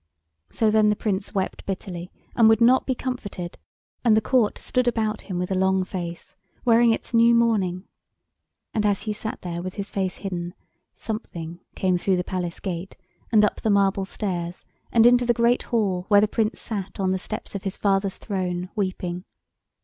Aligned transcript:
So 0.49 0.71
then 0.71 0.89
the 0.89 0.95
Prince 0.95 1.35
wept 1.35 1.63
bitterly, 1.67 2.11
and 2.35 2.49
would 2.49 2.59
not 2.59 2.87
be 2.87 2.95
comforted, 2.95 3.59
and 4.03 4.17
the 4.17 4.19
Court 4.19 4.57
stood 4.57 4.87
about 4.87 5.21
him 5.21 5.37
with 5.37 5.51
a 5.51 5.53
long 5.53 5.83
face, 5.83 6.35
wearing 6.65 6.91
its 6.91 7.13
new 7.13 7.35
mourning. 7.35 7.83
And 8.73 8.83
as 8.83 9.03
he 9.03 9.13
sat 9.13 9.41
there 9.43 9.61
with 9.61 9.75
his 9.75 9.91
face 9.91 10.15
hidden 10.15 10.55
Something 10.95 11.59
came 11.75 11.99
through 11.99 12.17
the 12.17 12.23
Palace 12.23 12.59
gate 12.59 12.97
and 13.31 13.45
up 13.45 13.61
the 13.61 13.69
marble 13.69 14.05
stairs 14.05 14.65
and 14.91 15.05
into 15.05 15.23
the 15.23 15.35
great 15.35 15.61
hall 15.69 16.05
where 16.07 16.21
the 16.21 16.27
Prince 16.27 16.59
sat 16.59 16.99
on 16.99 17.11
the 17.11 17.19
steps 17.19 17.53
of 17.53 17.61
his 17.61 17.77
father's 17.77 18.17
throne 18.17 18.71
weeping. 18.75 19.23